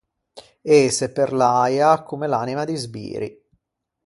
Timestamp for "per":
1.17-1.29